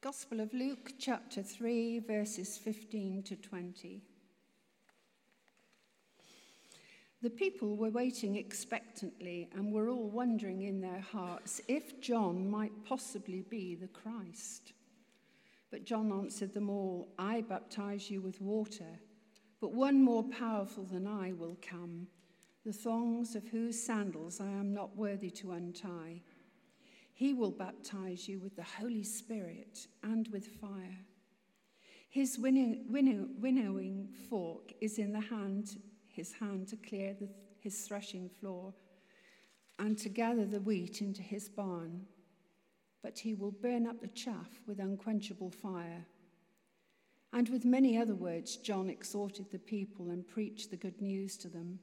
Gospel 0.00 0.38
of 0.38 0.54
Luke, 0.54 0.92
chapter 1.00 1.42
3, 1.42 1.98
verses 1.98 2.56
15 2.56 3.24
to 3.24 3.34
20. 3.34 4.00
The 7.20 7.30
people 7.30 7.76
were 7.76 7.90
waiting 7.90 8.36
expectantly 8.36 9.48
and 9.56 9.72
were 9.72 9.88
all 9.88 10.08
wondering 10.08 10.62
in 10.62 10.80
their 10.80 11.00
hearts 11.00 11.60
if 11.66 12.00
John 12.00 12.48
might 12.48 12.84
possibly 12.84 13.42
be 13.50 13.74
the 13.74 13.88
Christ. 13.88 14.72
But 15.72 15.84
John 15.84 16.12
answered 16.12 16.54
them 16.54 16.70
all 16.70 17.08
I 17.18 17.40
baptize 17.40 18.08
you 18.08 18.20
with 18.20 18.40
water, 18.40 19.00
but 19.60 19.72
one 19.72 20.00
more 20.00 20.22
powerful 20.22 20.84
than 20.84 21.08
I 21.08 21.32
will 21.32 21.56
come, 21.60 22.06
the 22.64 22.72
thongs 22.72 23.34
of 23.34 23.48
whose 23.48 23.82
sandals 23.82 24.40
I 24.40 24.50
am 24.52 24.72
not 24.72 24.96
worthy 24.96 25.30
to 25.30 25.50
untie. 25.50 26.22
He 27.18 27.34
will 27.34 27.50
baptize 27.50 28.28
you 28.28 28.38
with 28.38 28.54
the 28.54 28.62
Holy 28.62 29.02
Spirit 29.02 29.88
and 30.04 30.28
with 30.28 30.46
fire. 30.60 31.00
His 32.08 32.38
winnowing 32.38 34.08
fork 34.30 34.72
is 34.80 35.00
in 35.00 35.10
the 35.10 35.18
hand, 35.18 35.80
his 36.06 36.32
hand 36.32 36.68
to 36.68 36.76
clear 36.76 37.16
the, 37.18 37.28
his 37.58 37.76
threshing 37.80 38.28
floor 38.28 38.72
and 39.80 39.98
to 39.98 40.08
gather 40.08 40.46
the 40.46 40.60
wheat 40.60 41.02
into 41.02 41.20
his 41.20 41.48
barn. 41.48 42.06
But 43.02 43.18
he 43.18 43.34
will 43.34 43.50
burn 43.50 43.88
up 43.88 44.00
the 44.00 44.06
chaff 44.06 44.60
with 44.68 44.78
unquenchable 44.78 45.50
fire. 45.50 46.06
And 47.32 47.48
with 47.48 47.64
many 47.64 47.98
other 47.98 48.14
words, 48.14 48.58
John 48.58 48.88
exhorted 48.88 49.50
the 49.50 49.58
people 49.58 50.10
and 50.10 50.24
preached 50.24 50.70
the 50.70 50.76
good 50.76 51.02
news 51.02 51.36
to 51.38 51.48
them. 51.48 51.80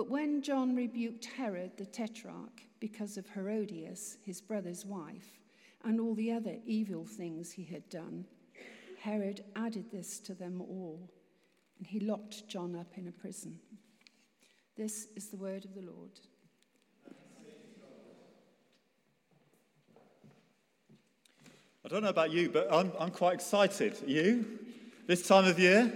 But 0.00 0.08
when 0.08 0.40
John 0.40 0.74
rebuked 0.74 1.26
Herod 1.26 1.72
the 1.76 1.84
tetrarch 1.84 2.62
because 2.80 3.18
of 3.18 3.28
Herodias, 3.28 4.16
his 4.24 4.40
brother's 4.40 4.86
wife, 4.86 5.42
and 5.84 6.00
all 6.00 6.14
the 6.14 6.32
other 6.32 6.56
evil 6.64 7.04
things 7.04 7.52
he 7.52 7.64
had 7.64 7.86
done, 7.90 8.24
Herod 8.98 9.44
added 9.56 9.90
this 9.92 10.18
to 10.20 10.32
them 10.32 10.62
all, 10.62 11.10
and 11.76 11.86
he 11.86 12.00
locked 12.00 12.48
John 12.48 12.74
up 12.76 12.96
in 12.96 13.08
a 13.08 13.12
prison. 13.12 13.58
This 14.74 15.08
is 15.16 15.26
the 15.26 15.36
word 15.36 15.66
of 15.66 15.74
the 15.74 15.82
Lord. 15.82 16.18
I 21.84 21.88
don't 21.88 22.02
know 22.02 22.08
about 22.08 22.30
you, 22.30 22.48
but 22.48 22.72
I'm, 22.72 22.90
I'm 22.98 23.10
quite 23.10 23.34
excited. 23.34 23.98
You? 24.06 24.60
This 25.06 25.28
time 25.28 25.44
of 25.44 25.58
year? 25.58 25.92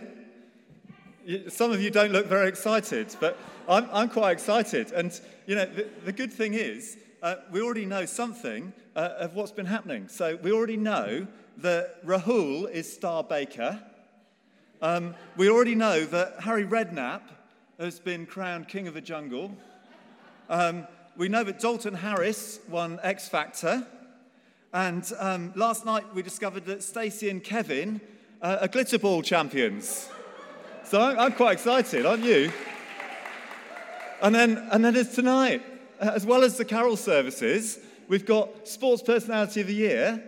Some 1.48 1.72
of 1.72 1.80
you 1.80 1.88
don't 1.88 2.12
look 2.12 2.27
very 2.27 2.50
excited, 2.50 3.16
but 3.19 3.38
I'm, 3.68 3.88
I'm 3.92 4.08
quite 4.08 4.32
excited. 4.32 4.92
And, 4.92 5.18
you 5.46 5.54
know, 5.54 5.64
the, 5.64 5.88
the 6.04 6.12
good 6.12 6.32
thing 6.32 6.54
is, 6.54 6.98
uh, 7.22 7.36
we 7.50 7.62
already 7.62 7.86
know 7.86 8.04
something 8.04 8.72
uh, 8.94 9.14
of 9.18 9.34
what's 9.34 9.52
been 9.52 9.66
happening. 9.66 10.08
So 10.08 10.38
we 10.42 10.52
already 10.52 10.76
know 10.76 11.26
that 11.58 12.04
Rahul 12.04 12.70
is 12.70 12.92
Star 12.92 13.24
Baker. 13.24 13.80
Um, 14.82 15.14
we 15.36 15.48
already 15.48 15.74
know 15.74 16.04
that 16.04 16.40
Harry 16.40 16.66
Redknapp 16.66 17.22
has 17.78 17.98
been 17.98 18.26
crowned 18.26 18.68
King 18.68 18.86
of 18.86 18.94
the 18.94 19.00
Jungle. 19.00 19.56
Um, 20.50 20.86
we 21.16 21.28
know 21.28 21.44
that 21.44 21.58
Dalton 21.58 21.94
Harris 21.94 22.60
won 22.68 23.00
X 23.02 23.28
Factor. 23.28 23.86
And 24.74 25.10
um, 25.18 25.52
last 25.54 25.86
night 25.86 26.14
we 26.14 26.22
discovered 26.22 26.66
that 26.66 26.82
Stacey 26.82 27.30
and 27.30 27.42
Kevin 27.42 28.00
uh, 28.42 28.58
are 28.60 28.68
glitterball 28.68 29.24
champions. 29.24 30.10
So 30.84 31.00
I'm, 31.00 31.18
I'm 31.18 31.32
quite 31.32 31.52
excited, 31.52 32.04
aren't 32.04 32.24
you? 32.24 32.52
And 34.22 34.34
then, 34.34 34.68
and 34.72 34.84
then 34.84 34.94
there's 34.94 35.14
tonight, 35.14 35.62
uh, 36.00 36.12
as 36.14 36.24
well 36.24 36.42
as 36.44 36.56
the 36.56 36.64
carol 36.64 36.96
services, 36.96 37.78
we've 38.08 38.26
got 38.26 38.66
Sports 38.66 39.02
Personality 39.02 39.60
of 39.60 39.66
the 39.66 39.74
Year, 39.74 40.22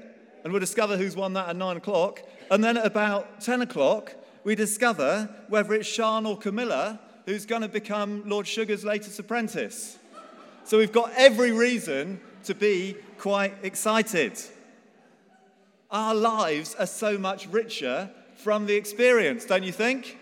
and 0.45 0.53
we'll 0.53 0.61
discover 0.61 0.97
who's 0.97 1.17
won 1.17 1.33
that 1.35 1.49
at 1.49 1.57
nine 1.57 1.77
o'clock. 1.77 2.23
And 2.51 2.63
then 2.63 2.77
at 2.77 2.87
about 2.87 3.41
10 3.41 3.63
o'clock, 3.63 4.15
we 4.45 4.55
discover 4.55 5.29
whether 5.49 5.75
it's 5.75 5.89
Sian 5.89 6.27
or 6.27 6.37
Camilla 6.39 7.01
who's 7.27 7.45
going 7.45 7.63
to 7.63 7.69
become 7.69 8.23
Lord 8.25 8.47
Sugar's 8.47 8.85
latest 8.85 9.19
apprentice. 9.19 9.99
So 10.65 10.79
we've 10.79 10.93
got 10.93 11.11
every 11.17 11.51
reason 11.51 12.21
to 12.45 12.55
be 12.55 12.97
quite 13.19 13.55
excited. 13.65 14.39
Our 15.91 16.15
lives 16.15 16.77
are 16.77 16.87
so 16.87 17.19
much 17.19 17.49
richer 17.49 18.11
from 18.37 18.67
the 18.67 18.77
experience, 18.77 19.45
don't 19.45 19.65
you 19.65 19.73
think? 19.73 20.19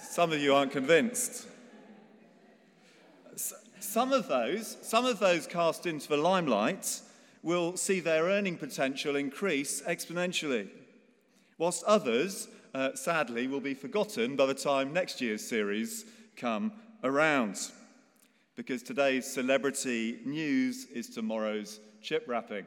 Some 0.00 0.32
of 0.32 0.40
you 0.40 0.54
aren't 0.54 0.72
convinced. 0.72 1.46
Some 3.90 4.12
of 4.12 4.28
those, 4.28 4.76
some 4.82 5.04
of 5.04 5.18
those 5.18 5.48
cast 5.48 5.84
into 5.84 6.06
the 6.06 6.16
limelight 6.16 7.00
will 7.42 7.76
see 7.76 7.98
their 7.98 8.26
earning 8.26 8.56
potential 8.56 9.16
increase 9.16 9.82
exponentially, 9.82 10.68
whilst 11.58 11.82
others, 11.82 12.46
uh, 12.72 12.94
sadly, 12.94 13.48
will 13.48 13.58
be 13.60 13.74
forgotten 13.74 14.36
by 14.36 14.46
the 14.46 14.54
time 14.54 14.92
next 14.92 15.20
year's 15.20 15.44
series 15.44 16.04
come 16.36 16.70
around. 17.02 17.58
Because 18.54 18.84
today's 18.84 19.26
celebrity 19.26 20.20
news 20.24 20.84
is 20.84 21.08
tomorrow's 21.08 21.80
chip 22.00 22.26
wrapping. 22.28 22.66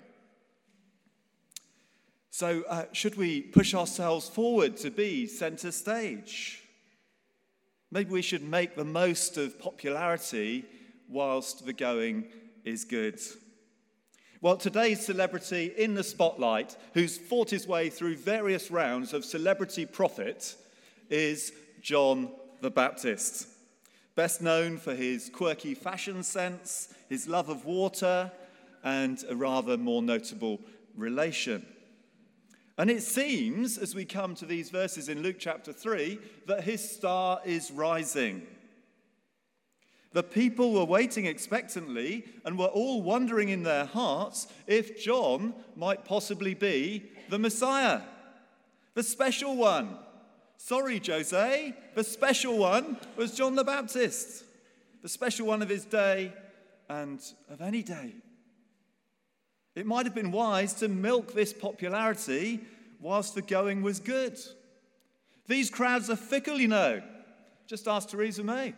So, 2.31 2.66
uh, 2.67 2.88
should 2.91 3.16
we 3.16 3.44
push 3.44 3.73
ourselves 3.73 4.28
forward 4.28 4.75
to 4.75 4.91
be 4.91 5.28
center 5.28 5.72
stage? 5.72 6.63
Maybe 7.91 8.12
we 8.12 8.22
should 8.22 8.44
make 8.44 8.75
the 8.75 8.83
most 8.83 9.38
of 9.38 9.57
popularity 9.57 10.66
whilst 11.09 11.65
the 11.65 11.73
going 11.73 12.25
is 12.63 12.85
good. 12.85 13.19
Well, 14.41 14.57
today's 14.57 15.05
celebrity 15.05 15.71
in 15.77 15.93
the 15.93 16.03
spotlight, 16.03 16.75
who's 16.93 17.17
fought 17.17 17.49
his 17.49 17.65
way 17.65 17.89
through 17.89 18.17
various 18.17 18.69
rounds 18.69 19.13
of 19.13 19.23
celebrity 19.23 19.85
prophet, 19.85 20.55
is 21.09 21.53
John 21.81 22.29
the 22.61 22.69
Baptist. 22.69 23.47
Best 24.15 24.41
known 24.41 24.77
for 24.77 24.93
his 24.93 25.29
quirky 25.29 25.73
fashion 25.73 26.23
sense, 26.23 26.93
his 27.09 27.27
love 27.27 27.49
of 27.49 27.65
water, 27.65 28.31
and 28.83 29.23
a 29.29 29.35
rather 29.35 29.77
more 29.77 30.01
notable 30.01 30.59
relation. 30.95 31.65
And 32.77 32.89
it 32.89 33.03
seems, 33.03 33.77
as 33.77 33.95
we 33.95 34.03
come 34.03 34.35
to 34.35 34.45
these 34.45 34.69
verses 34.69 35.07
in 35.07 35.21
Luke 35.21 35.37
chapter 35.39 35.71
3, 35.71 36.19
that 36.47 36.63
his 36.63 36.87
star 36.87 37.39
is 37.45 37.71
rising. 37.71 38.41
The 40.13 40.24
people 40.24 40.74
were 40.74 40.85
waiting 40.85 41.25
expectantly 41.25 42.25
and 42.46 42.57
were 42.57 42.68
all 42.68 43.01
wondering 43.01 43.50
in 43.50 43.63
their 43.63 43.85
hearts 43.85 44.47
if 44.68 45.03
John 45.03 45.56
might 45.75 46.06
possibly 46.06 46.53
be 46.53 47.03
the 47.29 47.40
Messiah, 47.40 48.01
the 48.94 49.03
special 49.03 49.56
one. 49.56 49.97
Sorry, 50.57 51.01
Jose, 51.06 51.75
the 51.96 52.03
special 52.03 52.57
one 52.57 52.97
was 53.18 53.35
John 53.35 53.56
the 53.56 53.63
Baptist, 53.63 54.46
the 55.01 55.09
special 55.09 55.47
one 55.47 55.63
of 55.63 55.69
his 55.69 55.84
day 55.84 56.31
and 56.88 57.19
of 57.50 57.59
any 57.62 57.81
day. 57.81 58.13
It 59.75 59.88
might 59.88 60.06
have 60.06 60.13
been 60.13 60.31
wise 60.31 60.74
to 60.75 60.88
milk 60.88 61.34
this 61.34 61.51
popularity 61.51 62.62
whilst 63.01 63.34
the 63.34 63.41
going 63.41 63.81
was 63.81 64.00
good. 64.00 64.40
These 65.47 65.72
crowds 65.72 66.09
are 66.12 66.16
fickle, 66.16 66.59
you 66.59 66.68
know. 66.68 67.01
Just 67.66 67.88
ask 67.88 68.09
Theresa 68.09 68.44
May. 68.44 68.75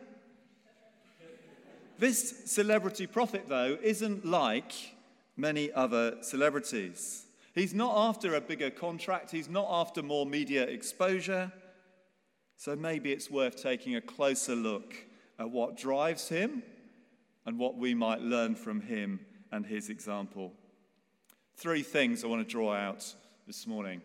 This 1.98 2.44
celebrity 2.46 3.08
prophet, 3.08 3.46
though, 3.48 3.78
isn't 3.82 4.26
like 4.26 4.74
many 5.38 5.72
other 5.72 6.18
celebrities. 6.22 7.26
He's 7.54 7.74
not 7.74 7.96
after 8.10 8.36
a 8.36 8.42
bigger 8.42 8.70
contract, 8.70 9.32
he's 9.32 9.48
not 9.48 9.68
after 9.70 10.04
more 10.04 10.26
media 10.26 10.64
exposure. 10.64 11.52
So 12.58 12.76
maybe 12.76 13.12
it's 13.12 13.30
worth 13.30 13.62
taking 13.62 13.96
a 13.96 14.02
closer 14.02 14.56
look 14.56 14.96
at 15.40 15.50
what 15.50 15.78
drives 15.78 16.30
him 16.30 16.64
and 17.46 17.60
what 17.60 17.78
we 17.78 17.94
might 17.94 18.22
learn 18.22 18.56
from 18.56 18.82
him 18.82 19.20
and 19.52 19.66
his 19.66 19.90
example. 19.90 20.54
Three 21.56 21.84
things 21.84 22.24
I 22.24 22.28
want 22.28 22.46
to 22.46 22.52
draw 22.52 22.74
out 22.74 23.14
this 23.48 23.68
morning. 23.68 24.02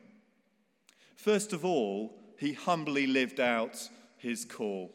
First 1.17 1.53
of 1.53 1.65
all, 1.65 2.13
he 2.39 2.53
humbly 2.53 3.07
lived 3.07 3.41
out 3.41 3.89
his 4.17 4.45
call. 4.45 4.93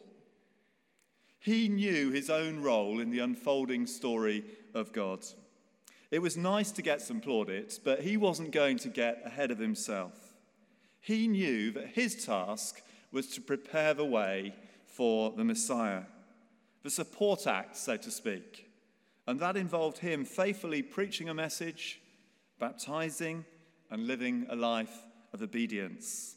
He 1.38 1.68
knew 1.68 2.10
his 2.10 2.30
own 2.30 2.62
role 2.62 3.00
in 3.00 3.10
the 3.10 3.20
unfolding 3.20 3.86
story 3.86 4.44
of 4.74 4.92
God. 4.92 5.24
It 6.10 6.20
was 6.20 6.36
nice 6.36 6.70
to 6.72 6.82
get 6.82 7.02
some 7.02 7.20
plaudits, 7.20 7.78
but 7.78 8.00
he 8.00 8.16
wasn't 8.16 8.52
going 8.52 8.78
to 8.78 8.88
get 8.88 9.22
ahead 9.24 9.50
of 9.50 9.58
himself. 9.58 10.34
He 11.00 11.28
knew 11.28 11.72
that 11.72 11.88
his 11.88 12.24
task 12.24 12.82
was 13.12 13.28
to 13.28 13.40
prepare 13.40 13.94
the 13.94 14.04
way 14.04 14.54
for 14.86 15.32
the 15.32 15.44
Messiah, 15.44 16.02
the 16.82 16.90
support 16.90 17.46
act, 17.46 17.76
so 17.76 17.96
to 17.96 18.10
speak. 18.10 18.70
And 19.26 19.40
that 19.40 19.56
involved 19.56 19.98
him 19.98 20.24
faithfully 20.24 20.82
preaching 20.82 21.28
a 21.28 21.34
message, 21.34 22.00
baptizing, 22.58 23.44
and 23.90 24.06
living 24.06 24.46
a 24.48 24.56
life 24.56 25.04
of 25.32 25.42
obedience. 25.42 26.35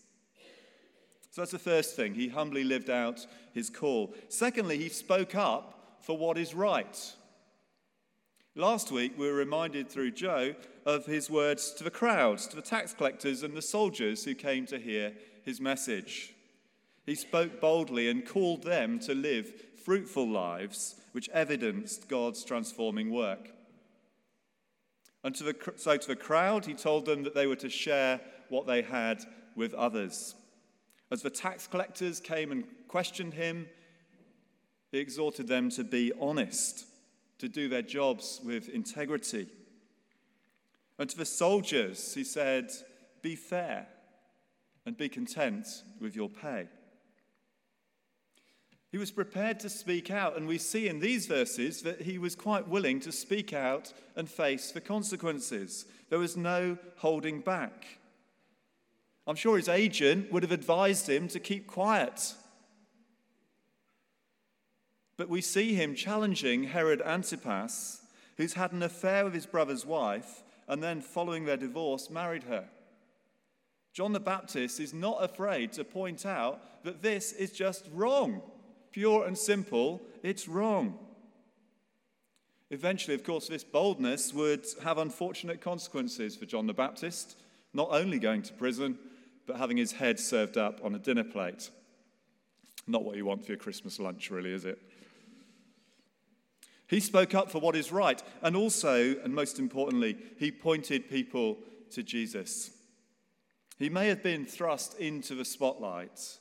So 1.31 1.41
that's 1.41 1.51
the 1.51 1.59
first 1.59 1.95
thing. 1.95 2.15
He 2.15 2.27
humbly 2.27 2.63
lived 2.63 2.89
out 2.89 3.25
his 3.53 3.69
call. 3.69 4.13
Secondly, 4.29 4.77
he 4.77 4.89
spoke 4.89 5.35
up 5.35 5.97
for 6.01 6.17
what 6.17 6.37
is 6.37 6.55
right. 6.55 7.13
Last 8.55 8.91
week, 8.91 9.13
we 9.17 9.27
were 9.27 9.35
reminded 9.35 9.89
through 9.89 10.11
Joe 10.11 10.55
of 10.85 11.05
his 11.05 11.29
words 11.29 11.71
to 11.73 11.83
the 11.83 11.91
crowds, 11.91 12.47
to 12.47 12.55
the 12.55 12.61
tax 12.61 12.93
collectors 12.93 13.43
and 13.43 13.55
the 13.55 13.61
soldiers 13.61 14.23
who 14.25 14.33
came 14.33 14.65
to 14.65 14.79
hear 14.79 15.13
his 15.45 15.61
message. 15.61 16.33
He 17.05 17.15
spoke 17.15 17.61
boldly 17.61 18.09
and 18.09 18.25
called 18.25 18.63
them 18.63 18.99
to 18.99 19.13
live 19.13 19.53
fruitful 19.83 20.27
lives 20.27 20.95
which 21.11 21.29
evidenced 21.29 22.07
God's 22.07 22.43
transforming 22.43 23.11
work. 23.11 23.51
And 25.23 25.35
to 25.35 25.43
the, 25.43 25.73
so 25.75 25.97
to 25.97 26.07
the 26.07 26.15
crowd, 26.15 26.65
he 26.65 26.73
told 26.73 27.05
them 27.05 27.23
that 27.23 27.35
they 27.35 27.47
were 27.47 27.55
to 27.57 27.69
share 27.69 28.19
what 28.49 28.67
they 28.67 28.81
had 28.81 29.23
with 29.55 29.73
others. 29.73 30.35
As 31.11 31.21
the 31.21 31.29
tax 31.29 31.67
collectors 31.67 32.19
came 32.19 32.51
and 32.51 32.65
questioned 32.87 33.33
him, 33.33 33.67
he 34.91 34.99
exhorted 34.99 35.47
them 35.47 35.69
to 35.71 35.83
be 35.83 36.11
honest 36.19 36.85
to 37.39 37.47
do 37.47 37.67
their 37.69 37.81
jobs 37.81 38.41
with 38.43 38.69
integrity. 38.69 39.47
And 40.97 41.09
to 41.09 41.17
the 41.17 41.25
soldiers, 41.25 42.13
he 42.13 42.23
said, 42.23 42.71
Be 43.21 43.35
fair 43.35 43.87
and 44.85 44.97
be 44.97 45.09
content 45.09 45.67
with 45.99 46.15
your 46.15 46.29
pay. 46.29 46.67
He 48.91 48.97
was 48.97 49.11
prepared 49.11 49.59
to 49.59 49.69
speak 49.69 50.09
out, 50.09 50.35
and 50.35 50.47
we 50.47 50.57
see 50.57 50.87
in 50.87 50.99
these 50.99 51.27
verses 51.27 51.83
that 51.83 52.01
he 52.01 52.17
was 52.17 52.35
quite 52.35 52.67
willing 52.67 52.99
to 53.01 53.11
speak 53.11 53.53
out 53.53 53.93
and 54.15 54.27
face 54.27 54.71
the 54.71 54.81
consequences. 54.81 55.85
There 56.09 56.17
was 56.17 56.35
no 56.35 56.77
holding 56.97 57.41
back. 57.41 57.98
I'm 59.29 59.37
sure 59.37 59.55
his 59.55 59.69
agent 59.69 60.29
would 60.33 60.43
have 60.43 60.51
advised 60.51 61.07
him 61.07 61.29
to 61.29 61.39
keep 61.39 61.67
quiet 61.67 62.33
but 65.19 65.27
we 65.27 65.41
see 65.41 65.75
him 65.75 65.95
challenging 65.95 66.63
Herod 66.63 67.01
Antipas, 67.01 68.03
who's 68.37 68.53
had 68.53 68.71
an 68.71 68.81
affair 68.81 69.25
with 69.25 69.33
his 69.33 69.45
brother's 69.45 69.85
wife 69.85 70.43
and 70.65 70.81
then, 70.81 71.01
following 71.01 71.43
their 71.43 71.57
divorce, 71.57 72.09
married 72.09 72.43
her. 72.43 72.69
John 73.91 74.13
the 74.13 74.21
Baptist 74.21 74.79
is 74.79 74.93
not 74.93 75.21
afraid 75.21 75.73
to 75.73 75.83
point 75.83 76.25
out 76.25 76.85
that 76.85 77.01
this 77.01 77.33
is 77.33 77.51
just 77.51 77.89
wrong. 77.91 78.41
Pure 78.93 79.27
and 79.27 79.37
simple, 79.37 80.01
it's 80.23 80.47
wrong. 80.47 80.97
Eventually, 82.71 83.13
of 83.13 83.25
course, 83.25 83.49
this 83.49 83.65
boldness 83.65 84.33
would 84.33 84.65
have 84.85 84.99
unfortunate 84.99 85.59
consequences 85.59 86.37
for 86.37 86.45
John 86.45 86.65
the 86.65 86.73
Baptist, 86.73 87.35
not 87.73 87.89
only 87.91 88.19
going 88.19 88.43
to 88.43 88.53
prison, 88.53 88.97
but 89.49 89.57
having 89.57 89.77
his 89.77 89.93
head 89.93 90.19
served 90.19 90.59
up 90.59 90.79
on 90.83 90.93
a 90.93 90.99
dinner 90.99 91.23
plate. 91.23 91.71
Not 92.85 93.03
what 93.03 93.15
you 93.15 93.25
want 93.25 93.43
for 93.43 93.51
your 93.51 93.57
Christmas 93.57 93.99
lunch, 93.99 94.29
really, 94.29 94.53
is 94.53 94.63
it? 94.63 94.79
He 96.85 96.99
spoke 96.99 97.33
up 97.33 97.49
for 97.49 97.59
what 97.59 97.75
is 97.75 97.91
right, 97.91 98.21
and 98.43 98.55
also, 98.55 99.15
and 99.23 99.33
most 99.33 99.57
importantly, 99.57 100.19
he 100.37 100.51
pointed 100.51 101.09
people 101.09 101.57
to 101.89 102.03
Jesus. 102.03 102.69
He 103.79 103.89
may 103.89 104.07
have 104.09 104.21
been 104.21 104.45
thrust 104.45 104.99
into 104.99 105.33
the 105.33 105.45
spotlight, 105.45 106.37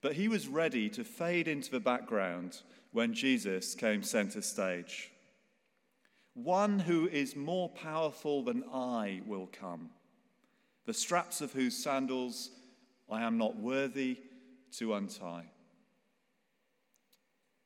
but 0.00 0.12
he 0.12 0.28
was 0.28 0.46
ready 0.46 0.88
to 0.90 1.02
fade 1.02 1.48
into 1.48 1.72
the 1.72 1.80
background 1.80 2.62
when 2.92 3.12
Jesus 3.12 3.74
came 3.74 4.04
center 4.04 4.40
stage. 4.40 5.10
One 6.34 6.78
who 6.78 7.08
is 7.08 7.34
more 7.34 7.70
powerful 7.70 8.44
than 8.44 8.62
I 8.72 9.22
will 9.26 9.48
come, 9.48 9.90
the 10.86 10.94
straps 10.94 11.40
of 11.40 11.52
whose 11.52 11.76
sandals 11.76 12.50
I 13.10 13.22
am 13.22 13.36
not 13.36 13.56
worthy 13.56 14.18
to 14.78 14.94
untie. 14.94 15.46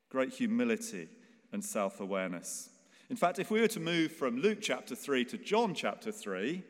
Great 0.09 0.33
humility 0.33 1.07
and 1.53 1.63
self 1.63 1.99
awareness. 1.99 2.69
In 3.09 3.15
fact, 3.15 3.39
if 3.39 3.51
we 3.51 3.61
were 3.61 3.67
to 3.69 3.79
move 3.79 4.11
from 4.11 4.41
Luke 4.41 4.59
chapter 4.61 4.95
3 4.95 5.25
to 5.25 5.37
John 5.37 5.73
chapter 5.73 6.11
3, 6.11 6.63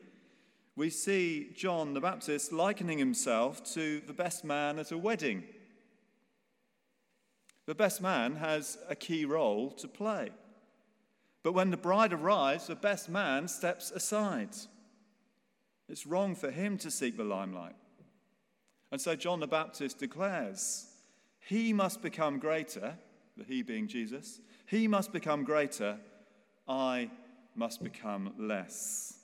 we 0.74 0.90
see 0.90 1.52
John 1.54 1.94
the 1.94 2.00
Baptist 2.00 2.52
likening 2.52 2.98
himself 2.98 3.62
to 3.74 4.00
the 4.06 4.12
best 4.12 4.44
man 4.44 4.78
at 4.78 4.92
a 4.92 4.98
wedding. 4.98 5.44
The 7.66 7.74
best 7.74 8.00
man 8.00 8.36
has 8.36 8.78
a 8.88 8.96
key 8.96 9.24
role 9.24 9.70
to 9.72 9.86
play. 9.86 10.30
But 11.42 11.52
when 11.52 11.70
the 11.70 11.76
bride 11.76 12.12
arrives, 12.12 12.66
the 12.66 12.74
best 12.74 13.08
man 13.08 13.48
steps 13.48 13.90
aside. 13.90 14.50
It's 15.92 16.06
wrong 16.06 16.34
for 16.34 16.50
him 16.50 16.78
to 16.78 16.90
seek 16.90 17.18
the 17.18 17.24
limelight. 17.24 17.76
And 18.90 18.98
so 18.98 19.14
John 19.14 19.40
the 19.40 19.46
Baptist 19.46 19.98
declares, 19.98 20.86
He 21.38 21.74
must 21.74 22.00
become 22.00 22.38
greater, 22.38 22.96
the 23.36 23.44
He 23.44 23.62
being 23.62 23.86
Jesus, 23.86 24.40
he 24.64 24.88
must 24.88 25.12
become 25.12 25.44
greater, 25.44 25.98
I 26.66 27.10
must 27.54 27.84
become 27.84 28.32
less. 28.38 29.18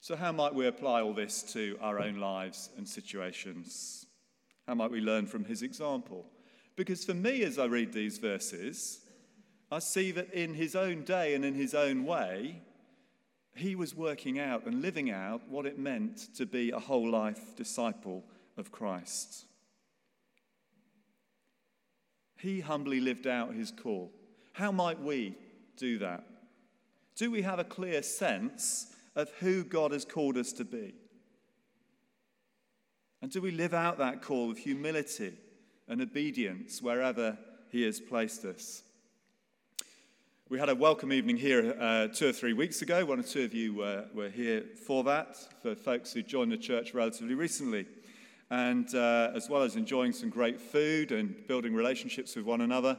So, 0.00 0.14
how 0.14 0.30
might 0.30 0.54
we 0.54 0.66
apply 0.66 1.00
all 1.00 1.14
this 1.14 1.42
to 1.54 1.78
our 1.80 1.98
own 1.98 2.16
lives 2.16 2.68
and 2.76 2.86
situations? 2.86 4.04
How 4.66 4.74
might 4.74 4.90
we 4.90 5.00
learn 5.00 5.26
from 5.26 5.46
his 5.46 5.62
example? 5.62 6.26
Because 6.76 7.02
for 7.02 7.14
me, 7.14 7.44
as 7.44 7.58
I 7.58 7.64
read 7.64 7.94
these 7.94 8.18
verses, 8.18 9.00
I 9.70 9.78
see 9.78 10.10
that 10.10 10.34
in 10.34 10.52
his 10.52 10.76
own 10.76 11.02
day 11.02 11.34
and 11.34 11.46
in 11.46 11.54
his 11.54 11.72
own 11.72 12.04
way, 12.04 12.60
he 13.54 13.74
was 13.74 13.94
working 13.94 14.38
out 14.38 14.66
and 14.66 14.80
living 14.80 15.10
out 15.10 15.48
what 15.48 15.66
it 15.66 15.78
meant 15.78 16.34
to 16.36 16.46
be 16.46 16.70
a 16.70 16.78
whole 16.78 17.10
life 17.10 17.54
disciple 17.56 18.24
of 18.56 18.72
Christ. 18.72 19.44
He 22.38 22.60
humbly 22.60 23.00
lived 23.00 23.26
out 23.26 23.54
his 23.54 23.70
call. 23.70 24.10
How 24.52 24.72
might 24.72 25.00
we 25.00 25.36
do 25.76 25.98
that? 25.98 26.24
Do 27.14 27.30
we 27.30 27.42
have 27.42 27.58
a 27.58 27.64
clear 27.64 28.02
sense 28.02 28.94
of 29.14 29.30
who 29.40 29.64
God 29.64 29.92
has 29.92 30.04
called 30.04 30.36
us 30.36 30.52
to 30.54 30.64
be? 30.64 30.94
And 33.20 33.30
do 33.30 33.40
we 33.40 33.52
live 33.52 33.74
out 33.74 33.98
that 33.98 34.22
call 34.22 34.50
of 34.50 34.58
humility 34.58 35.34
and 35.86 36.00
obedience 36.00 36.82
wherever 36.82 37.38
He 37.70 37.82
has 37.82 38.00
placed 38.00 38.44
us? 38.44 38.82
We 40.52 40.58
had 40.58 40.68
a 40.68 40.74
welcome 40.74 41.14
evening 41.14 41.38
here 41.38 41.74
uh, 41.80 42.08
two 42.08 42.28
or 42.28 42.32
three 42.32 42.52
weeks 42.52 42.82
ago. 42.82 43.06
One 43.06 43.18
or 43.18 43.22
two 43.22 43.42
of 43.44 43.54
you 43.54 43.72
were 43.72 44.28
here 44.28 44.64
for 44.86 45.02
that, 45.04 45.38
for 45.62 45.74
folks 45.74 46.12
who 46.12 46.22
joined 46.22 46.52
the 46.52 46.58
church 46.58 46.92
relatively 46.92 47.34
recently. 47.34 47.86
And 48.50 48.94
uh, 48.94 49.30
as 49.34 49.48
well 49.48 49.62
as 49.62 49.76
enjoying 49.76 50.12
some 50.12 50.28
great 50.28 50.60
food 50.60 51.10
and 51.10 51.34
building 51.48 51.74
relationships 51.74 52.36
with 52.36 52.44
one 52.44 52.60
another, 52.60 52.98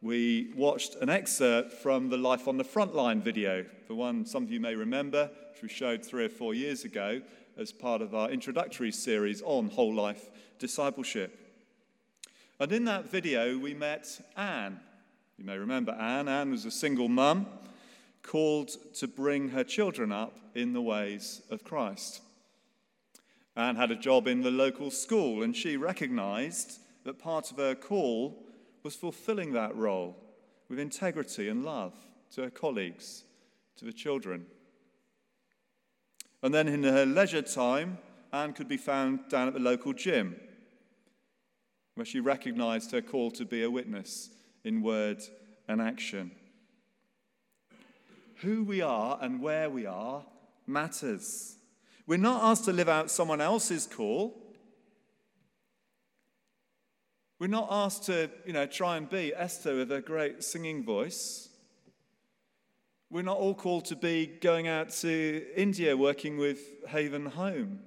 we 0.00 0.54
watched 0.56 0.94
an 1.02 1.10
excerpt 1.10 1.74
from 1.74 2.08
the 2.08 2.16
Life 2.16 2.48
on 2.48 2.56
the 2.56 2.64
Frontline 2.64 3.20
video, 3.20 3.66
the 3.88 3.94
one 3.94 4.24
some 4.24 4.44
of 4.44 4.50
you 4.50 4.58
may 4.58 4.74
remember, 4.74 5.30
which 5.52 5.60
we 5.60 5.68
showed 5.68 6.02
three 6.02 6.24
or 6.24 6.30
four 6.30 6.54
years 6.54 6.84
ago 6.84 7.20
as 7.58 7.72
part 7.72 8.00
of 8.00 8.14
our 8.14 8.30
introductory 8.30 8.90
series 8.90 9.42
on 9.42 9.68
whole 9.68 9.92
life 9.92 10.30
discipleship. 10.58 11.38
And 12.58 12.72
in 12.72 12.86
that 12.86 13.10
video, 13.10 13.58
we 13.58 13.74
met 13.74 14.18
Anne. 14.34 14.80
You 15.38 15.44
may 15.44 15.58
remember 15.58 15.92
Anne. 15.92 16.28
Anne 16.28 16.50
was 16.50 16.64
a 16.64 16.70
single 16.70 17.08
mum 17.08 17.46
called 18.22 18.70
to 18.94 19.06
bring 19.06 19.50
her 19.50 19.64
children 19.64 20.10
up 20.10 20.38
in 20.54 20.72
the 20.72 20.80
ways 20.80 21.42
of 21.50 21.62
Christ. 21.62 22.22
Anne 23.54 23.76
had 23.76 23.90
a 23.90 23.96
job 23.96 24.26
in 24.26 24.42
the 24.42 24.50
local 24.50 24.90
school, 24.90 25.42
and 25.42 25.54
she 25.54 25.76
recognized 25.76 26.78
that 27.04 27.18
part 27.18 27.50
of 27.50 27.58
her 27.58 27.74
call 27.74 28.42
was 28.82 28.94
fulfilling 28.94 29.52
that 29.52 29.76
role 29.76 30.16
with 30.68 30.78
integrity 30.78 31.48
and 31.48 31.64
love 31.64 31.94
to 32.32 32.42
her 32.42 32.50
colleagues, 32.50 33.24
to 33.76 33.84
the 33.84 33.92
children. 33.92 34.46
And 36.42 36.52
then 36.54 36.66
in 36.66 36.82
her 36.82 37.06
leisure 37.06 37.42
time, 37.42 37.98
Anne 38.32 38.52
could 38.52 38.68
be 38.68 38.76
found 38.76 39.28
down 39.28 39.48
at 39.48 39.54
the 39.54 39.60
local 39.60 39.92
gym, 39.92 40.36
where 41.94 42.04
she 42.04 42.20
recognized 42.20 42.92
her 42.92 43.02
call 43.02 43.30
to 43.32 43.44
be 43.44 43.62
a 43.62 43.70
witness 43.70 44.30
in 44.66 44.82
word 44.82 45.22
and 45.68 45.80
action. 45.80 46.32
Who 48.40 48.64
we 48.64 48.82
are 48.82 49.16
and 49.22 49.40
where 49.40 49.70
we 49.70 49.86
are 49.86 50.24
matters. 50.66 51.56
We're 52.06 52.18
not 52.18 52.42
asked 52.42 52.64
to 52.64 52.72
live 52.72 52.88
out 52.88 53.10
someone 53.10 53.40
else's 53.40 53.86
call. 53.86 54.42
We're 57.38 57.46
not 57.46 57.68
asked 57.70 58.04
to, 58.04 58.28
you 58.44 58.52
know, 58.52 58.66
try 58.66 58.96
and 58.96 59.08
be 59.08 59.32
Esther 59.34 59.76
with 59.76 59.92
a 59.92 60.00
great 60.00 60.42
singing 60.42 60.84
voice. 60.84 61.48
We're 63.08 63.22
not 63.22 63.38
all 63.38 63.54
called 63.54 63.84
to 63.86 63.96
be 63.96 64.26
going 64.26 64.66
out 64.66 64.90
to 64.90 65.46
India 65.54 65.96
working 65.96 66.38
with 66.38 66.58
Haven 66.88 67.26
Home. 67.26 67.78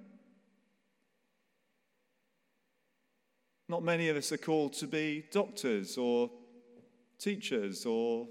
Not 3.68 3.84
many 3.84 4.08
of 4.08 4.16
us 4.16 4.32
are 4.32 4.38
called 4.38 4.74
to 4.74 4.88
be 4.88 5.26
doctors 5.32 5.98
or 5.98 6.32
teachers 7.20 7.86
or 7.86 8.28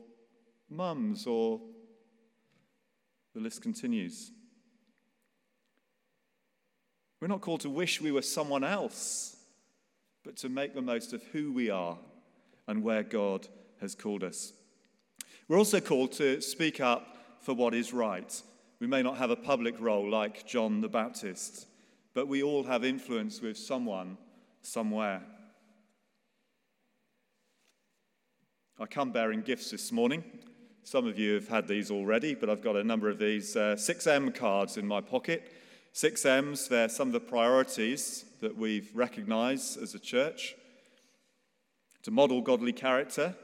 mums 0.70 1.26
or 1.26 1.60
the 3.34 3.40
list 3.40 3.62
continues. 3.62 4.32
We're 7.20 7.28
not 7.28 7.40
called 7.40 7.60
to 7.60 7.70
wish 7.70 8.00
we 8.00 8.12
were 8.12 8.22
someone 8.22 8.64
else, 8.64 9.36
but 10.24 10.36
to 10.38 10.48
make 10.48 10.74
the 10.74 10.82
most 10.82 11.12
of 11.12 11.22
who 11.24 11.52
we 11.52 11.68
are 11.70 11.98
and 12.66 12.82
where 12.82 13.02
God 13.02 13.46
has 13.80 13.94
called 13.94 14.24
us. 14.24 14.52
We're 15.48 15.58
also 15.58 15.80
called 15.80 16.12
to 16.12 16.40
speak 16.40 16.80
up 16.80 17.16
for 17.40 17.54
what 17.54 17.74
is 17.74 17.92
right. 17.92 18.42
We 18.80 18.86
may 18.86 19.02
not 19.02 19.18
have 19.18 19.30
a 19.30 19.36
public 19.36 19.80
role 19.80 20.08
like 20.08 20.46
John 20.46 20.80
the 20.80 20.88
Baptist, 20.88 21.66
but 22.14 22.28
we 22.28 22.42
all 22.42 22.64
have 22.64 22.84
influence 22.84 23.40
with 23.40 23.56
someone, 23.56 24.18
somewhere. 24.62 25.22
I 28.80 28.86
come 28.86 29.10
bearing 29.10 29.40
gifts 29.40 29.72
this 29.72 29.90
morning. 29.90 30.22
Some 30.84 31.04
of 31.04 31.18
you 31.18 31.34
have 31.34 31.48
had 31.48 31.66
these 31.66 31.90
already, 31.90 32.36
but 32.36 32.48
I've 32.48 32.62
got 32.62 32.76
a 32.76 32.84
number 32.84 33.08
of 33.08 33.18
these 33.18 33.56
uh, 33.56 33.74
6M 33.74 34.32
cards 34.32 34.76
in 34.76 34.86
my 34.86 35.00
pocket. 35.00 35.52
6Ms, 35.94 36.68
they're 36.68 36.88
some 36.88 37.08
of 37.08 37.12
the 37.12 37.18
priorities 37.18 38.24
that 38.40 38.56
we've 38.56 38.88
recognized 38.94 39.82
as 39.82 39.96
a 39.96 39.98
church 39.98 40.54
to 42.04 42.12
model 42.12 42.40
godly 42.40 42.72
character, 42.72 43.34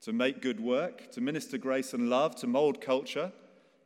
to 0.00 0.12
make 0.12 0.42
good 0.42 0.58
work, 0.58 1.12
to 1.12 1.20
minister 1.20 1.56
grace 1.56 1.94
and 1.94 2.10
love, 2.10 2.34
to 2.34 2.48
mold 2.48 2.80
culture, 2.80 3.30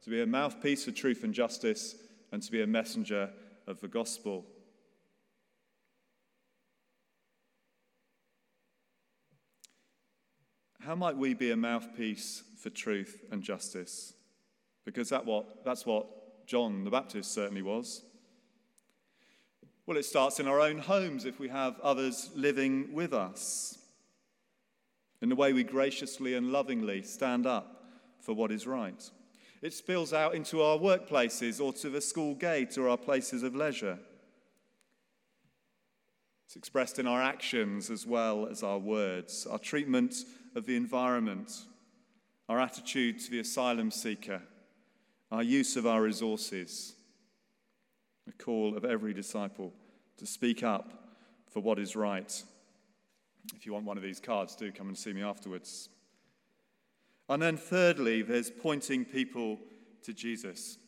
to 0.03 0.09
be 0.09 0.23
a 0.23 0.27
mouthpiece 0.27 0.87
for 0.87 0.93
truth 0.93 1.25
and 1.25 1.35
justice, 1.35 1.95
and 2.33 2.43
to 2.43 2.51
be 2.51 2.63
a 2.63 2.67
messenger 2.67 3.29
of 3.67 3.83
the 3.83 3.89
gospel. 3.89 4.47
How 10.85 10.95
might 10.95 11.17
we 11.17 11.33
be 11.33 11.51
a 11.51 11.57
mouthpiece 11.57 12.43
for 12.59 12.69
truth 12.69 13.25
and 13.31 13.43
justice? 13.43 14.13
Because 14.85 15.09
that 15.09 15.25
what, 15.25 15.65
that's 15.65 15.87
what 15.87 16.47
John 16.47 16.85
the 16.85 16.91
Baptist 16.91 17.33
certainly 17.33 17.63
was. 17.63 18.03
Well, 19.87 19.97
it 19.97 20.05
starts 20.05 20.41
in 20.41 20.47
our 20.47 20.61
own 20.61 20.77
homes 20.77 21.25
if 21.25 21.41
we 21.41 21.49
have 21.49 21.81
others 21.81 22.29
living 22.35 22.93
with 22.93 23.15
us, 23.15 23.79
in 25.23 25.31
the 25.31 25.37
way 25.37 25.55
we 25.55 25.65
graciously 25.65 26.35
and 26.35 26.53
lovingly 26.53 27.01
stand 27.01 27.47
up 27.47 27.85
for 28.21 28.35
what 28.35 28.53
is 28.53 28.67
right. 28.67 29.11
It 29.63 29.73
spills 29.73 30.13
out 30.13 30.35
into 30.35 30.61
our 30.61 30.77
workplaces 30.77 31.65
or 31.65 31.73
to 31.75 31.89
the 31.89 32.03
school 32.03 32.35
gate 32.35 32.77
or 32.77 32.91
our 32.91 32.99
places 32.99 33.43
of 33.43 33.57
leisure. 33.57 33.99
It's 36.45 36.57
expressed 36.57 36.99
in 36.99 37.07
our 37.07 37.23
actions 37.23 37.91
as 37.91 38.07
well 38.07 38.47
as 38.47 38.63
our 38.63 38.79
words, 38.79 39.47
our 39.47 39.59
treatment 39.59 40.15
of 40.55 40.67
the 40.67 40.77
environment, 40.77 41.53
our 42.49 42.61
attitude 42.61 43.19
to 43.21 43.31
the 43.31 43.41
asylum 43.41 43.91
seeker, 43.91 44.43
our 45.31 45.43
use 45.43 45.77
of 45.77 45.87
our 45.87 46.03
resources. 46.03 46.95
The 48.27 48.33
call 48.33 48.77
of 48.77 48.85
every 48.85 49.13
disciple 49.13 49.73
to 50.17 50.27
speak 50.27 50.63
up 50.63 51.05
for 51.51 51.61
what 51.61 51.79
is 51.79 51.95
right. 51.95 52.43
If 53.55 53.67
you 53.67 53.73
want 53.73 53.85
one 53.85 53.99
of 53.99 54.03
these 54.03 54.21
cards, 54.21 54.57
do 54.57 54.73
come 54.73 54.89
and 54.89 54.97
see 54.97 55.13
me 55.13 55.23
afterwards. 55.23 55.91
And 57.29 57.43
then, 57.43 57.57
thirdly, 57.57 58.23
there's 58.23 58.51
pointing 58.51 59.05
people 59.05 59.59
to 60.03 60.13
Jesus. 60.13 60.79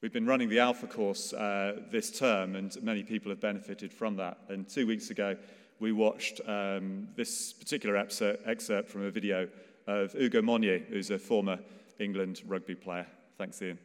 We've 0.00 0.12
been 0.12 0.26
running 0.26 0.48
the 0.48 0.60
Alpha 0.60 0.86
course 0.86 1.32
uh, 1.32 1.80
this 1.90 2.16
term, 2.16 2.56
and 2.56 2.76
many 2.82 3.02
people 3.02 3.30
have 3.30 3.40
benefited 3.40 3.92
from 3.92 4.16
that. 4.16 4.38
And 4.48 4.68
two 4.68 4.86
weeks 4.86 5.10
ago, 5.10 5.36
we 5.80 5.92
watched 5.92 6.40
um, 6.46 7.08
this 7.16 7.52
particular 7.52 7.96
excerpt 7.96 8.88
from 8.88 9.04
a 9.04 9.10
video 9.10 9.48
of 9.86 10.14
Ugo 10.14 10.42
Monye, 10.42 10.84
who's 10.88 11.10
a 11.10 11.18
former 11.18 11.58
England 11.98 12.42
rugby 12.46 12.74
player. 12.74 13.06
Thanks, 13.38 13.60
Ian. 13.62 13.78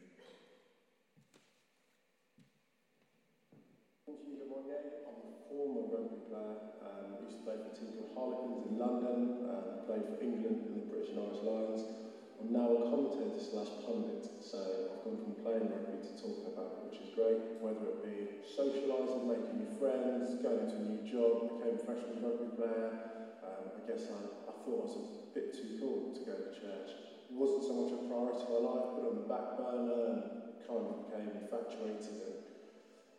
now 12.54 12.70
a 12.70 12.88
commentator 12.88 13.42
slash 13.42 13.66
pundit, 13.84 14.24
so 14.40 14.58
I've 14.58 15.02
playing 15.54 15.70
rugby 15.70 16.02
to 16.02 16.14
talking 16.18 16.50
about 16.50 16.74
it, 16.74 16.90
which 16.90 16.98
is 16.98 17.14
great, 17.14 17.38
whether 17.62 17.86
it 17.86 18.02
be 18.02 18.42
socialising, 18.42 19.22
making 19.22 19.54
new 19.54 19.70
friends, 19.78 20.34
going 20.42 20.66
to 20.66 20.74
a 20.74 20.86
new 20.90 21.06
job, 21.06 21.54
became 21.54 21.78
a 21.78 21.82
professional 21.86 22.18
rugby 22.26 22.50
player. 22.58 22.90
Um, 23.38 23.62
I 23.70 23.80
guess 23.86 24.10
I, 24.10 24.18
I 24.50 24.52
thought 24.66 24.82
I 24.82 24.86
was 24.90 24.98
a 24.98 25.06
bit 25.30 25.54
too 25.54 25.78
cool 25.78 26.10
to 26.10 26.20
go 26.26 26.34
to 26.34 26.50
church. 26.58 26.90
It 27.30 27.38
wasn't 27.38 27.70
so 27.70 27.86
much 27.86 27.94
a 27.94 28.02
priority 28.02 28.42
in 28.42 28.50
my 28.50 28.62
life, 28.66 28.98
but 28.98 29.02
on 29.06 29.14
the 29.14 29.26
back 29.30 29.46
burner 29.54 30.02
and 30.10 30.18
kind 30.66 30.82
of 30.90 31.06
became 31.06 31.30
infatuated 31.38 32.18
and 32.18 32.34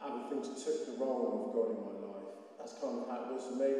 other 0.04 0.28
things 0.28 0.52
took 0.60 0.92
the 0.92 1.00
role 1.00 1.40
of 1.40 1.56
God 1.56 1.72
in 1.72 1.82
my 1.88 1.96
life. 2.04 2.36
That's 2.60 2.76
kind 2.84 3.00
of 3.00 3.08
how 3.08 3.32
it 3.32 3.32
was 3.32 3.48
for 3.48 3.56
me. 3.64 3.72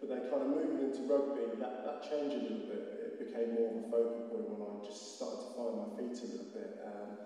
But 0.00 0.08
then 0.08 0.24
kind 0.32 0.40
of 0.40 0.48
moving 0.48 0.80
into 0.88 1.04
rugby, 1.04 1.60
that, 1.60 1.84
that 1.84 2.00
changed 2.08 2.32
a 2.32 2.40
little 2.40 2.64
bit 2.64 2.80
It 3.12 3.20
became 3.20 3.52
more 3.52 3.68
of 3.68 3.84
a 3.84 3.86
focal 3.92 4.24
point 4.32 4.48
when 4.48 4.64
I 4.64 4.80
just 4.80 5.20
started 5.20 5.44
to 5.44 5.48
find 5.52 5.76
my 5.76 5.88
feet 6.00 6.16
a 6.16 6.26
little 6.32 6.48
bit. 6.56 6.80
Um, 6.80 7.19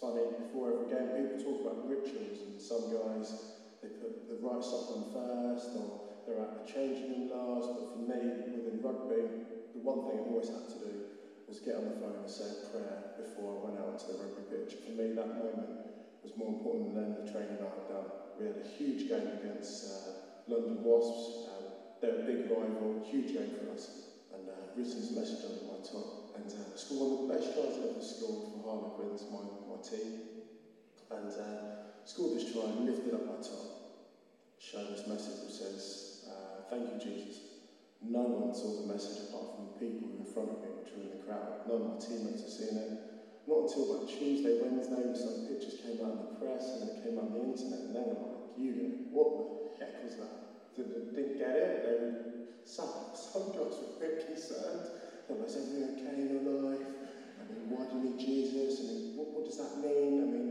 funny, 0.00 0.22
before 0.46 0.72
every 0.74 0.88
game, 0.90 1.10
people 1.10 1.38
talk 1.42 1.58
about 1.62 1.90
rituals, 1.90 2.46
and 2.46 2.54
some 2.62 2.86
guys, 2.90 3.34
they 3.82 3.90
put 3.98 4.30
the 4.30 4.38
right 4.38 4.62
stuff 4.62 4.94
on 4.94 5.10
first, 5.10 5.74
or 5.74 6.22
they're 6.26 6.38
at 6.38 6.62
the 6.62 6.64
changing 6.70 7.10
room 7.10 7.26
last, 7.34 7.70
but 7.74 7.86
for 7.94 8.02
me, 8.06 8.20
within 8.54 8.78
rugby, 8.82 9.22
the 9.74 9.82
one 9.82 10.06
thing 10.06 10.22
I 10.22 10.30
always 10.30 10.50
had 10.50 10.66
to 10.70 10.78
do 10.78 10.92
was 11.46 11.58
get 11.64 11.74
on 11.74 11.88
the 11.88 11.96
phone 11.98 12.20
and 12.20 12.30
say 12.30 12.46
a 12.46 12.58
prayer 12.70 13.16
before 13.16 13.56
I 13.56 13.58
went 13.64 13.76
out 13.80 13.96
onto 13.96 14.06
the 14.12 14.18
rugby 14.20 14.44
pitch. 14.52 14.84
For 14.84 14.92
me, 14.92 15.16
that 15.16 15.40
moment 15.40 15.88
was 16.22 16.36
more 16.36 16.52
important 16.52 16.94
than 16.94 17.16
the 17.16 17.24
training 17.24 17.58
I 17.58 17.70
had 17.72 17.88
done. 17.88 18.08
We 18.36 18.44
had 18.46 18.60
a 18.60 18.68
huge 18.76 19.08
game 19.08 19.26
against 19.40 19.88
uh, 19.88 20.12
London 20.46 20.84
Wasps. 20.84 21.48
Um, 21.48 21.64
they're 22.00 22.22
a 22.22 22.26
big 22.28 22.46
rival, 22.52 23.00
huge 23.02 23.32
game 23.32 23.50
for 23.56 23.72
us 23.72 24.08
and 24.34 24.44
uh, 24.44 24.52
written 24.76 25.00
message 25.16 25.42
under 25.48 25.64
my 25.64 25.80
top. 25.80 26.36
And 26.36 26.46
uh, 26.52 26.76
scored 26.76 27.00
one 27.00 27.10
of 27.16 27.20
the 27.24 27.30
best 27.32 27.56
tries 27.56 27.74
I've 27.80 27.96
ever 27.96 28.04
scored 28.04 28.52
for 28.52 28.60
Harlequins, 28.62 29.24
my, 29.32 29.42
my 29.68 29.80
team. 29.84 30.12
And 31.10 31.32
uh, 31.32 32.04
scored 32.04 32.36
this 32.36 32.52
try 32.52 32.68
and 32.68 32.84
lifted 32.84 33.14
up 33.14 33.24
my 33.28 33.40
top, 33.40 33.64
showing 34.60 34.92
this 34.92 35.06
message 35.06 35.40
that 35.40 35.52
says, 35.52 36.24
uh, 36.28 36.64
Thank 36.68 36.92
you, 36.92 36.98
Jesus. 37.00 37.40
No 38.00 38.22
one 38.22 38.54
saw 38.54 38.70
the 38.76 38.92
message 38.92 39.28
apart 39.28 39.56
from 39.56 39.72
the 39.72 39.76
people 39.80 40.08
in 40.20 40.24
front 40.24 40.52
of 40.52 40.60
me, 40.62 40.68
which 40.78 40.92
were 40.94 41.02
in 41.02 41.10
the 41.10 41.24
crowd. 41.24 41.64
None 41.66 41.82
of 41.82 41.88
my 41.88 41.98
teammates 41.98 42.44
have 42.44 42.52
seen 42.52 42.76
it. 42.76 42.90
Not 43.48 43.66
until 43.66 43.88
about 43.88 44.06
Tuesday, 44.06 44.60
Wednesday, 44.60 45.00
when 45.00 45.16
some 45.16 45.48
pictures 45.48 45.80
came 45.80 45.96
out 46.04 46.12
in 46.12 46.20
the 46.20 46.32
press 46.36 46.76
and 46.76 46.84
it 46.84 47.00
came 47.02 47.16
out 47.16 47.32
on 47.32 47.34
the 47.34 47.42
internet, 47.42 47.88
and 47.88 47.96
they 47.96 48.04
were 48.04 48.20
like, 48.20 48.40
You, 48.60 49.08
what 49.10 49.32
the 49.64 49.84
heck 49.84 50.04
was 50.04 50.16
that? 50.20 50.36
Didn't, 50.76 51.16
didn't 51.16 51.38
get 51.40 51.56
it. 51.56 51.82
They 51.82 51.96
were 51.96 52.12
some, 52.68 52.92
some 53.16 53.48
guys 53.56 53.80
were 53.80 53.88
a 53.88 53.98
bit 53.98 54.28
concerned. 54.28 54.84
They 55.26 55.34
was 55.34 55.56
everything 55.56 55.88
okay 55.96 56.20
in 56.20 56.28
your 56.28 56.44
life? 56.44 56.97
I 57.48 57.52
mean, 57.56 57.68
why 57.72 57.88
do 57.88 57.96
you 57.96 58.12
need 58.12 58.18
Jesus? 58.20 58.84
I 58.84 58.92
mean, 58.92 59.16
what, 59.16 59.32
what 59.32 59.44
does 59.48 59.56
that 59.56 59.80
mean? 59.80 60.20
I 60.20 60.26
mean, 60.28 60.48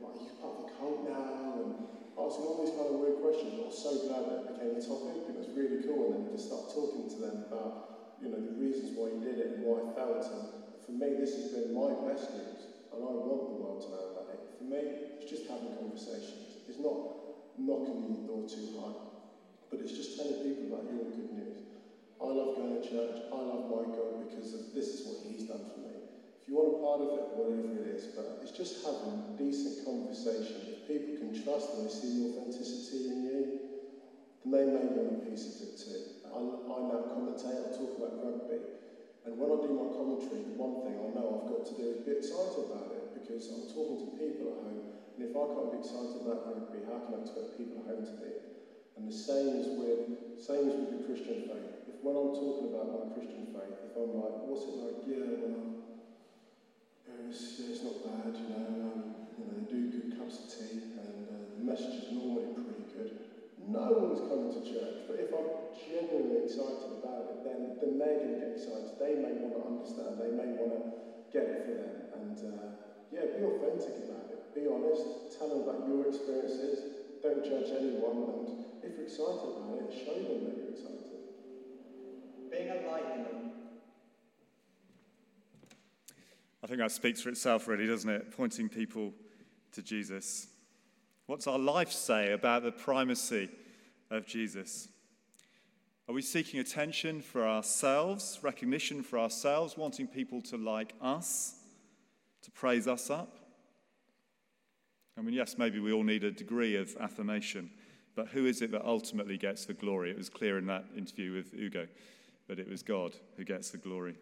like, 0.00 0.16
are 0.16 0.24
you 0.24 0.32
part 0.40 0.56
of 0.56 0.60
the 0.64 0.70
cult 0.72 1.04
now? 1.04 1.60
And 1.60 1.76
asking 2.16 2.44
all 2.48 2.58
these 2.58 2.72
kind 2.74 2.88
of 2.88 2.96
weird 2.98 3.20
questions. 3.20 3.54
I 3.54 3.62
was 3.68 3.76
so 3.78 3.92
glad 4.08 4.26
that 4.26 4.48
became 4.48 4.74
a 4.74 4.82
topic. 4.82 5.28
It 5.28 5.36
was 5.36 5.48
really 5.52 5.84
cool. 5.84 6.10
And 6.10 6.18
then 6.18 6.20
you 6.26 6.30
just 6.34 6.48
start 6.50 6.72
talking 6.72 7.06
to 7.06 7.18
them 7.20 7.44
about, 7.46 8.16
you 8.18 8.32
know, 8.32 8.40
the 8.40 8.56
reasons 8.58 8.90
why 8.96 9.12
you 9.12 9.20
did 9.20 9.38
it 9.38 9.54
and 9.54 9.62
why 9.62 9.84
I 9.84 9.86
felt. 9.94 10.24
And 10.32 10.48
for 10.82 10.92
me, 10.96 11.14
this 11.14 11.36
has 11.36 11.46
been 11.52 11.70
my 11.70 11.94
best 12.08 12.32
news. 12.34 12.66
And 12.90 13.04
I 13.04 13.12
want 13.12 13.52
the 13.52 13.56
world 13.60 13.84
to 13.84 13.88
know 13.92 14.04
about 14.10 14.32
it. 14.32 14.40
For 14.56 14.64
me, 14.64 14.80
it's 15.20 15.28
just 15.28 15.46
having 15.46 15.70
conversations. 15.76 16.58
It's 16.66 16.80
not 16.80 16.96
knocking 17.54 18.16
the 18.16 18.24
door 18.24 18.42
too 18.48 18.66
hard. 18.80 18.96
But 19.70 19.84
it's 19.84 19.92
just 19.92 20.16
telling 20.16 20.40
people 20.40 20.72
about 20.72 20.88
your 20.88 21.04
good 21.12 21.30
news. 21.30 21.60
I 22.18 22.26
love 22.34 22.56
going 22.56 22.74
to 22.74 22.82
church. 22.82 23.22
I 23.30 23.40
love 23.46 23.70
my 23.70 23.84
God 23.94 24.18
because 24.26 24.50
of, 24.56 24.74
this 24.74 24.90
is 24.90 25.06
what 25.06 25.22
He's 25.22 25.44
done 25.46 25.62
for 25.70 25.78
me. 25.78 25.87
You 26.48 26.56
want 26.56 26.72
a 26.72 26.80
part 26.80 27.04
of 27.04 27.12
it, 27.12 27.28
whatever 27.36 27.60
it 27.76 27.84
is, 27.92 28.08
but 28.16 28.40
it's 28.40 28.56
just 28.56 28.80
having 28.80 29.20
a 29.20 29.36
decent 29.36 29.84
conversation. 29.84 30.64
If 30.72 30.80
people 30.88 31.12
can 31.20 31.28
trust 31.36 31.76
and 31.76 31.84
they 31.84 31.92
see 31.92 32.08
the 32.08 32.24
authenticity 32.24 33.04
in 33.04 33.20
you, 33.20 33.52
then 34.40 34.56
they 34.56 34.64
may 34.64 34.88
want 34.88 35.12
a 35.12 35.18
piece 35.28 35.52
of 35.52 35.60
it 35.60 35.76
too. 35.76 36.00
I, 36.24 36.40
I 36.72 36.80
now 36.88 37.04
commentate, 37.12 37.60
I 37.60 37.68
talk 37.68 37.92
about 38.00 38.16
rugby. 38.16 38.64
And 39.28 39.36
when 39.36 39.52
I 39.52 39.60
do 39.60 39.76
my 39.76 39.92
commentary, 39.92 40.40
the 40.40 40.56
one 40.56 40.80
thing 40.80 40.96
I 40.96 41.12
know 41.12 41.36
I've 41.36 41.44
got 41.44 41.68
to 41.68 41.74
do 41.76 41.84
is 41.92 42.00
be 42.00 42.16
excited 42.16 42.56
about 42.56 42.96
it 42.96 43.12
because 43.12 43.52
I'm 43.52 43.68
talking 43.68 44.00
to 44.00 44.08
people 44.16 44.48
at 44.48 44.56
home. 44.64 44.80
And 45.16 45.20
if 45.20 45.36
I 45.36 45.44
can't 45.52 45.68
be 45.68 45.76
excited 45.76 46.16
about 46.16 46.48
rugby, 46.48 46.80
how 46.80 46.96
can 47.04 47.12
I 47.12 47.20
expect 47.20 47.52
people 47.52 47.84
at 47.84 47.92
home 47.92 48.08
to 48.08 48.14
be? 48.24 48.32
And 48.96 49.04
the 49.06 49.12
same 49.12 49.52
is 49.52 49.68
with 49.76 50.00
same 50.40 50.64
as 50.66 50.76
with 50.80 50.88
the 50.88 50.96
Christian 50.96 51.36
faith. 51.44 51.68
If 51.84 52.00
when 52.00 52.16
I'm 52.16 52.32
talking 52.32 52.64
about 52.64 52.88
my 52.88 53.04
Christian 53.12 53.44
faith, 53.52 53.76
if 53.84 53.92
I'm 53.96 54.14
like, 54.16 54.32
what's 54.40 54.64
it 54.64 54.78
like? 54.78 54.94
Yeah, 55.04 55.28
well, 55.36 55.66
it's, 57.26 57.82
not 57.82 57.98
bad, 58.06 58.32
you 58.38 58.46
know. 58.54 58.66
Um, 58.86 59.26
you 59.34 59.42
know, 59.42 59.50
they 59.58 59.64
do 59.66 59.78
good 59.90 60.18
cups 60.18 60.38
of 60.38 60.46
tea, 60.46 60.94
and 60.94 61.26
uh, 61.26 61.58
the 61.58 61.64
message 61.66 62.06
is 62.06 62.12
normally 62.14 62.54
pretty 62.54 62.86
good. 62.94 63.10
No 63.58 63.90
one's 63.98 64.22
coming 64.30 64.54
to 64.54 64.62
church, 64.62 65.04
but 65.10 65.18
if 65.18 65.34
I'm 65.34 65.50
genuinely 65.74 66.46
excited 66.46 67.02
about 67.02 67.26
it, 67.34 67.38
then, 67.44 67.78
then 67.82 67.98
they're 67.98 68.18
going 68.22 68.34
to 68.34 68.40
get 68.40 68.50
excited. 68.54 68.96
They 69.02 69.18
may 69.18 69.34
want 69.42 69.54
to 69.58 69.62
understand. 69.66 70.16
They 70.22 70.32
may 70.32 70.56
want 70.56 70.72
to 70.78 70.82
get 71.34 71.44
it 71.44 71.60
for 71.66 71.74
them. 71.76 71.94
And 72.16 72.38
uh, 72.38 72.66
yeah, 73.12 73.28
be 73.34 73.44
authentic 73.44 74.08
about 74.08 74.32
it. 74.32 74.40
Be 74.54 74.64
honest. 74.70 75.36
Tell 75.36 75.48
them 75.52 75.68
about 75.68 75.84
your 75.84 76.08
experiences. 76.08 76.98
Don't 77.22 77.44
judge 77.44 77.68
anyone. 77.76 78.24
And 78.24 78.46
if 78.82 78.96
you're 78.96 79.10
excited 79.10 79.52
about 79.58 79.84
it, 79.84 79.90
show 79.92 80.16
them 80.16 80.48
that 80.48 80.54
you're 80.56 80.72
excited. 80.72 81.18
Being 82.50 82.70
a 82.72 82.78
light 82.88 83.08
in 83.16 83.22
them. 83.26 83.47
Think 86.66 86.80
that 86.80 86.90
speaks 86.90 87.20
for 87.20 87.28
itself, 87.28 87.68
really, 87.68 87.86
doesn't 87.86 88.10
it? 88.10 88.36
Pointing 88.36 88.68
people 88.68 89.12
to 89.72 89.82
Jesus. 89.82 90.48
What's 91.26 91.46
our 91.46 91.58
life 91.58 91.92
say 91.92 92.32
about 92.32 92.62
the 92.62 92.72
primacy 92.72 93.48
of 94.10 94.26
Jesus? 94.26 94.88
Are 96.08 96.14
we 96.14 96.22
seeking 96.22 96.58
attention 96.58 97.20
for 97.20 97.46
ourselves, 97.46 98.38
recognition 98.42 99.02
for 99.02 99.18
ourselves, 99.18 99.76
wanting 99.76 100.06
people 100.06 100.40
to 100.42 100.56
like 100.56 100.94
us, 101.02 101.54
to 102.42 102.50
praise 102.50 102.88
us 102.88 103.10
up? 103.10 103.36
I 105.18 105.20
mean, 105.20 105.34
yes, 105.34 105.58
maybe 105.58 105.80
we 105.80 105.92
all 105.92 106.04
need 106.04 106.24
a 106.24 106.30
degree 106.30 106.76
of 106.76 106.96
affirmation, 106.98 107.70
but 108.16 108.28
who 108.28 108.46
is 108.46 108.62
it 108.62 108.70
that 108.70 108.86
ultimately 108.86 109.36
gets 109.36 109.66
the 109.66 109.74
glory? 109.74 110.10
It 110.10 110.16
was 110.16 110.30
clear 110.30 110.56
in 110.56 110.66
that 110.66 110.86
interview 110.96 111.34
with 111.34 111.52
Ugo 111.52 111.86
that 112.48 112.58
it 112.58 112.68
was 112.68 112.82
God 112.82 113.14
who 113.36 113.44
gets 113.44 113.70
the 113.70 113.78
glory. 113.78 114.16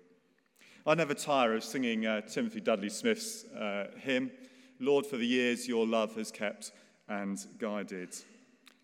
I 0.89 0.95
never 0.95 1.15
tire 1.15 1.57
of 1.57 1.65
singing 1.65 2.07
uh, 2.07 2.21
Timothy 2.21 2.61
Dudley 2.61 2.91
Smith's 2.91 3.45
uh, 3.47 3.89
hymn, 3.99 4.31
Lord, 4.79 5.05
for 5.05 5.17
the 5.17 5.27
years 5.27 5.67
your 5.67 5.85
love 5.85 6.15
has 6.15 6.31
kept 6.31 6.71
and 7.09 7.45
guided. 7.59 8.15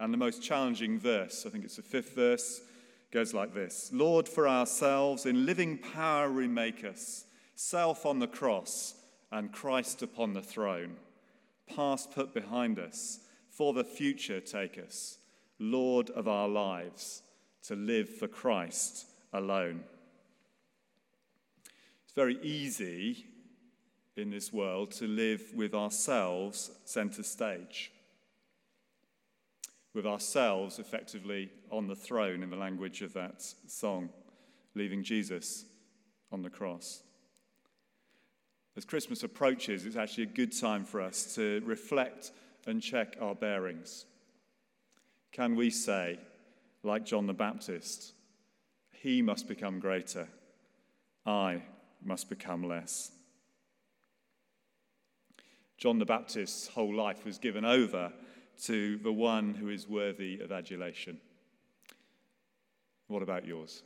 And 0.01 0.13
the 0.13 0.19
most 0.19 0.43
challenging 0.43 0.99
verse, 0.99 1.47
I 1.47 1.51
think 1.51 1.65
it's 1.65 1.77
the 1.77 1.83
fifth 1.83 2.17
verse, 2.17 2.61
goes 3.13 3.33
like 3.33 3.55
this 3.55 3.91
Lord, 3.93 4.29
for 4.29 4.49
ourselves, 4.49 5.27
in 5.27 5.47
living 5.47 5.79
power 5.79 6.29
remake 6.29 6.85
us, 6.85 7.25
self 7.55 8.05
on 8.05 8.19
the 8.19 8.27
cross 8.27 8.97
and 9.31 9.53
Christ 9.53 10.03
upon 10.03 10.33
the 10.33 10.43
throne. 10.43 10.97
Past 11.69 12.11
put 12.11 12.35
behind 12.35 12.81
us, 12.81 13.21
for 13.49 13.73
the 13.73 13.85
future 13.85 14.41
take 14.41 14.77
us, 14.77 15.19
Lord 15.61 16.11
of 16.11 16.27
our 16.27 16.49
lives, 16.49 17.23
to 17.69 17.77
live 17.77 18.09
for 18.09 18.27
Christ 18.27 19.07
alone. 19.33 19.85
It's 22.13 22.17
very 22.17 22.39
easy 22.43 23.25
in 24.19 24.29
this 24.29 24.53
world 24.53 24.91
to 24.91 25.07
live 25.07 25.43
with 25.55 25.73
ourselves 25.75 26.71
center 26.85 27.23
stage 27.23 27.91
with 29.95 30.07
ourselves 30.07 30.79
effectively 30.79 31.51
on 31.71 31.87
the 31.87 31.95
throne 31.95 32.43
in 32.43 32.51
the 32.51 32.57
language 32.57 33.01
of 33.01 33.15
that 33.15 33.43
song, 33.67 34.11
leaving 34.75 35.03
Jesus 35.03 35.65
on 36.31 36.43
the 36.43 36.51
cross. 36.51 37.03
As 38.77 38.85
Christmas 38.85 39.23
approaches, 39.23 39.87
it's 39.87 39.97
actually 39.97 40.25
a 40.25 40.27
good 40.27 40.59
time 40.59 40.85
for 40.85 41.01
us 41.01 41.35
to 41.35 41.63
reflect 41.65 42.33
and 42.67 42.83
check 42.83 43.17
our 43.23 43.35
bearings. 43.35 44.05
Can 45.31 45.57
we 45.57 45.71
say, 45.71 46.19
like 46.83 47.07
John 47.07 47.27
the 47.27 47.33
Baptist, 47.33 48.13
he 48.93 49.23
must 49.23 49.49
become 49.49 49.79
greater, 49.79 50.29
I 51.25 51.63
must 52.05 52.29
become 52.29 52.63
less? 52.69 53.11
John 55.77 55.99
the 55.99 56.05
Baptist's 56.05 56.69
whole 56.69 56.95
life 56.95 57.25
was 57.25 57.39
given 57.39 57.65
over 57.65 58.13
to 58.65 58.99
the 58.99 59.13
one 59.13 59.55
who 59.55 59.69
is 59.69 59.89
worthy 59.89 60.41
of 60.41 60.53
adulation. 60.53 61.19
What 63.09 63.23
about 63.23 63.47
yours? 63.47 63.83